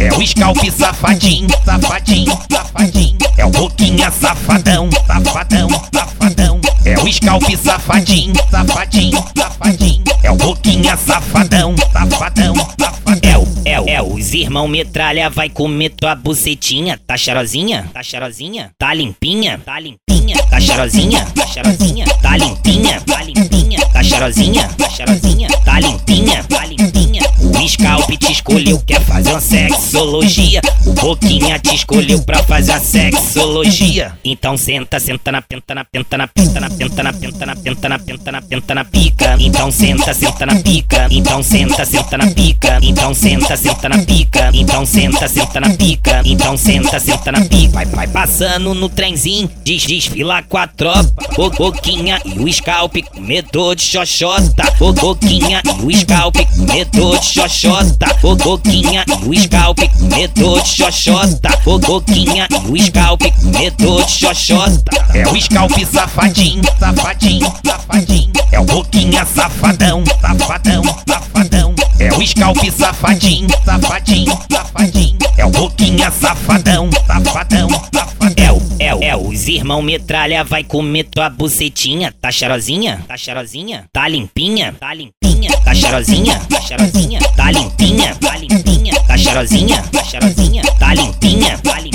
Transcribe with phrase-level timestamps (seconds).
[0.00, 3.18] É o scalp safadinho, safadinho, safadinho.
[3.36, 6.60] É o boquinha safadão, safadão, safadão.
[6.86, 10.02] É o scalp safadinho, safadinho, safadinho.
[10.22, 12.90] É o boquinha safadão, safadão, safadão.
[13.22, 16.98] É o, é o, é os irmão metralha vai comer tua bucetinha.
[17.06, 17.90] Tá cheirosinha?
[17.92, 18.70] Tá cheirosinha?
[18.78, 19.60] Tá limpinha?
[19.62, 20.36] Tá limpinha?
[20.48, 21.26] Tá cheirosinha?
[21.36, 22.06] Tá cheirosinha?
[22.22, 23.00] Tá limpinha?
[23.02, 23.80] Tá limpinha?
[23.92, 24.66] Tá cheirosinha?
[24.78, 25.48] Tá cheirosinha?
[25.62, 26.42] Tá limpinha?
[28.10, 30.60] Scalp te escolheu, quer fazer uma sexologia.
[30.84, 34.18] O boquinha te escolheu pra fazer a sexologia.
[34.24, 37.88] Então senta, senta na penta, na penta, na penta, na penta, na penta, na penta,
[37.88, 39.36] na penta, na penta, na pica.
[39.38, 41.06] Então senta, senta na pica.
[41.10, 42.78] Então senta, senta na pica.
[42.82, 44.50] Então senta, senta na pica.
[44.52, 46.22] Então senta, senta na pica.
[46.24, 47.72] Então senta, senta na pica.
[47.72, 51.10] Vai, vai passando no trenzinho, diz, desfila com a tropa.
[51.38, 54.64] O boquinha e o scalp, comedor de xoxota.
[54.80, 57.99] O boquinha e o scalp, comedor de xoxota.
[58.22, 61.58] O boquinha e o scalp, comedor de xoxota.
[61.64, 65.06] O boquinha o scalp, comedor de xoxota.
[65.14, 68.32] É o scalp safadinho, safadinho, safadinho.
[68.52, 71.74] É o boquinha safadão, safadão, safadão.
[71.98, 75.18] É o scalp safadinho, safadinho, safadinho.
[75.36, 78.10] É o boquinha safadão, safadão, safadão.
[78.36, 78.49] É
[78.94, 82.12] o, é o, é os irmão metralha vai comer tua bucetinha.
[82.20, 83.04] Tá cheirosinha?
[83.06, 83.84] Tá cheirosinha?
[83.92, 84.74] Tá limpinha?
[84.78, 85.50] Tá limpinha?
[85.64, 86.40] Tá cheirosinha?
[86.48, 87.20] Tá cheirosinha?
[87.36, 88.14] Tá limpinha?
[88.16, 88.94] Tá limpinha?
[89.06, 89.82] Tá cheirosinha?
[89.92, 90.62] Tá cheirosinha?
[90.78, 91.58] Tá limpinha?
[91.58, 91.89] Tá limpinha?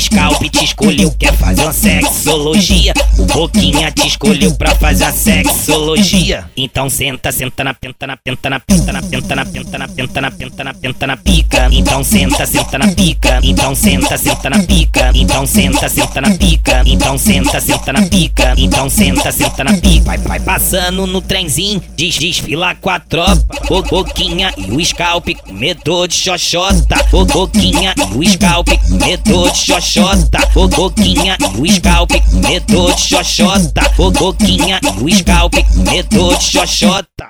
[0.00, 2.94] Scalp te escolheu, quer fazer uma sexologia.
[3.18, 6.48] O boquinha te escolheu pra fazer a sexologia.
[6.56, 10.20] Então senta, senta na penta, na penta, na penta, na penta, na penta, na penta,
[10.20, 11.68] na penta, na penta, na pica.
[11.72, 13.40] Então senta, senta na pica.
[13.42, 15.10] Então senta, senta na pica.
[15.14, 16.82] Então senta, senta na pica.
[16.86, 18.54] Então senta, senta na pica.
[18.56, 20.04] Então senta, senta na pica.
[20.04, 23.44] Vai, vai passando no trenzinho, diz, desfila com a tropa.
[23.68, 26.96] O boquinha e o scalp, comedor de xoxota.
[27.12, 33.00] O boquinha e o scalp, comedor de xoxota xoxota, o boquinha do scalp, medo de
[33.00, 37.28] xoxota, o boquinha do scalp, medo de xoxota.